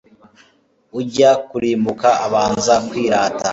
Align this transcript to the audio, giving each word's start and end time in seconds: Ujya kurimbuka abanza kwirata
Ujya 0.99 1.31
kurimbuka 1.49 2.07
abanza 2.25 2.73
kwirata 2.87 3.47